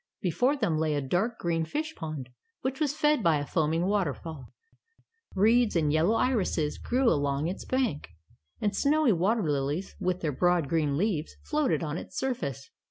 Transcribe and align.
Before 0.19 0.57
them 0.57 0.79
lay 0.79 0.95
a 0.95 0.99
dark 1.01 1.37
green 1.37 1.63
fish 1.63 1.93
pond, 1.95 2.29
which 2.61 2.79
was 2.79 2.95
fed 2.97 3.21
by 3.21 3.37
a 3.37 3.45
foaming 3.45 3.85
waterfall. 3.85 4.51
Reeds 5.35 5.75
and 5.75 5.93
yellow 5.93 6.15
irises 6.15 6.79
grew 6.79 7.07
along 7.07 7.47
its 7.47 7.65
bank, 7.65 8.09
and 8.59 8.75
snowy 8.75 9.13
water 9.13 9.43
lilies, 9.43 9.95
with 9.99 10.21
their 10.21 10.31
broad 10.31 10.67
green 10.67 10.97
leaves, 10.97 11.35
floated 11.43 11.83
on 11.83 11.99
its 11.99 12.17
surface. 12.17 12.71